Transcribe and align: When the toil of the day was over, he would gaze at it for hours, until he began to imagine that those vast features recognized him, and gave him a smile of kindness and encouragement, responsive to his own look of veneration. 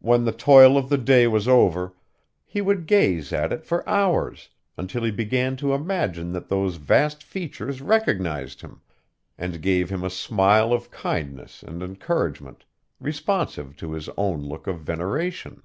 When 0.00 0.26
the 0.26 0.32
toil 0.32 0.76
of 0.76 0.90
the 0.90 0.98
day 0.98 1.26
was 1.26 1.48
over, 1.48 1.94
he 2.44 2.60
would 2.60 2.84
gaze 2.86 3.32
at 3.32 3.50
it 3.50 3.64
for 3.64 3.88
hours, 3.88 4.50
until 4.76 5.04
he 5.04 5.10
began 5.10 5.56
to 5.56 5.72
imagine 5.72 6.32
that 6.32 6.50
those 6.50 6.76
vast 6.76 7.22
features 7.22 7.80
recognized 7.80 8.60
him, 8.60 8.82
and 9.38 9.62
gave 9.62 9.88
him 9.88 10.04
a 10.04 10.10
smile 10.10 10.70
of 10.70 10.90
kindness 10.90 11.62
and 11.62 11.82
encouragement, 11.82 12.66
responsive 13.00 13.74
to 13.78 13.92
his 13.92 14.10
own 14.18 14.42
look 14.42 14.66
of 14.66 14.80
veneration. 14.80 15.62